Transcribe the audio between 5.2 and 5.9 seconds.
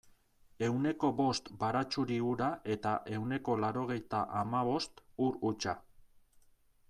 ur hutsa.